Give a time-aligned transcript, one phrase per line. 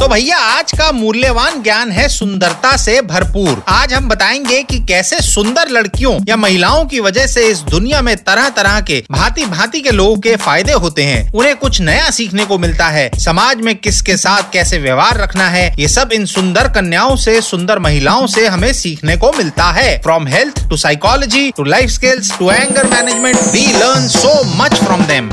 [0.00, 5.20] तो भैया, आज का मूल्यवान ज्ञान है सुंदरता से भरपूर। आज हम बताएँगे कि कैसे
[5.20, 9.80] सुंदर लड़कियों या महिलाओं की वजह से इस दुनिया में तरह तरह के भांति भांति
[9.80, 13.74] के लोगों के फ़ायदे होते हैं। उन्हें कुछ नया सीखने को मिलता है। समाज में
[13.76, 18.46] किसके साथ कैसे व्यवहार रखना है, ये सब इन सुंदर कन्याओं से, सुंदर महिलाओं से
[18.46, 23.36] हमें सीखने को मिलता है। From health to psychology to life skills to anger management
[23.52, 25.30] we learn so much from them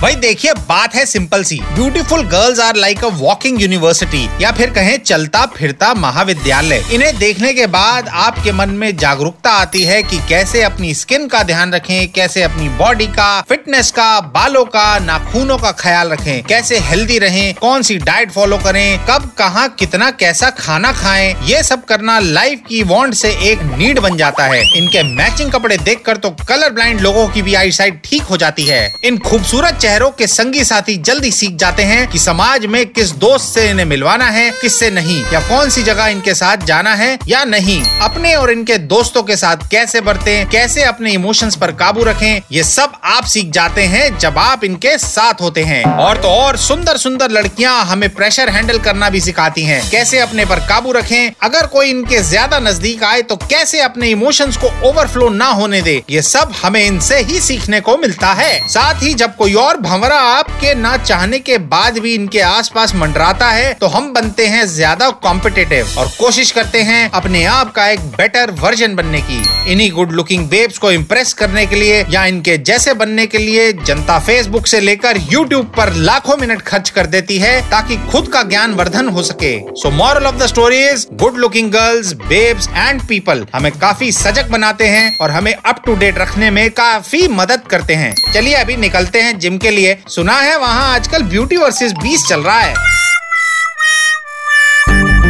[0.00, 4.70] भाई देखिए, बात है simple C. Beautiful girls are like a walking university या फिर
[4.70, 10.18] कहें चलता फिरता महाविद्यालय। इन्हें देखने के बाद आपके मन में जागरूकता आती है कि
[10.28, 15.58] कैसे अपनी स्किन का ध्यान रखें, कैसे अपनी बॉडी का फिटनेस का, बालों का नाखूनों
[15.58, 20.50] का ख्याल रखें। कैसे हेल्दी रहें, कौन सी डाइट फॉलो करें, कब, कहाँ, कितना, कैसा
[20.60, 25.02] खाना खाएँ, ये सब करना लाइफ की वॉन्ट से एक नीड बन जाता है। इनके
[25.14, 27.70] मैचिंग कपड़े देखकर तो कलर ब्लाइंड लोगों की भी आई
[28.04, 32.18] ठीक हो जाती है। इन खूबसूरत चेहरों के संगी साथी जल्दी सीख जाते हैं कि
[32.18, 36.34] समाज में किस दोस्त से इन्हें मिलवाना है, किससे नहीं, या कौन सी जगह इनके
[36.34, 41.12] साथ जाना है या नहीं। अपने और इनके दोस्तों के साथ कैसे बरते कैसे अपने
[41.12, 45.62] इमोशंस पर काबू रखें, ये सब आप सीख जाते हैं जब आप इनके साथ होते
[45.62, 50.18] हैं। और तो और सुंदर सुंदर लड़कियाँ हमें प्रेशर हैंडल करना भी सिखाती हैं। कैसे
[50.20, 54.72] अपने पर काबू रखें, अगर कोई इनके ज़्यादा नज़दीक आए तो कैसे अपने इमोशंस को
[54.90, 59.14] ओवरफ्लो ना होने दे, ये सब हमें इनसे ही सीखने को मिलता है। साथ ही
[59.16, 63.86] जब कोई और भंवरा आपके ना चाहने के बाद भी इनके आसपास मंडराता है तो
[63.88, 68.94] हम बनते हैं ज़्यादा कॉम्पिटेटिव और कोशिश करते हैं अपने आप का एक बेटर वर्जन
[68.96, 69.40] बनने की।
[69.72, 73.72] इन्हीं गुड लुकिंग बेब्स को इम्प्रेस करने के लिए या इनके जैसे बनने के लिए
[73.74, 78.42] जनता फेसबुक से लेकर यूट्यूब पर लाखों मिनट खर्च कर देती है ताकि खुद का
[78.44, 83.02] ज्ञान वर्धन हो सके। So moral of the story is good looking girls babes and
[83.08, 87.66] people हमें काफ़ी सजग बनाते हैं और हमें अप टू डेट रखने में काफ़ी मदद
[87.70, 91.92] करते हैं। चलिए अभी निकलते हैं जिम के लिए। सुना है वहाँ आजकल ब्यूटी वर्सेस
[91.92, 92.74] बीस चल रहा है।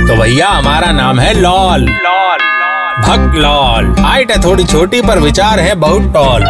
[0.07, 2.49] तो भैया हमारा नाम है लॉल। लॉल
[3.01, 6.45] भक्त लॉल। हाइट है थोड़ी छोटी पर विचार है बहुत टॉल